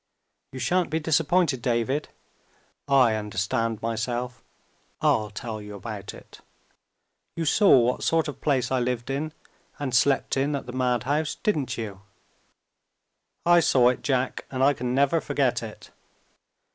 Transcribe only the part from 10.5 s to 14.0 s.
at the madhouse, didn't you?" "I saw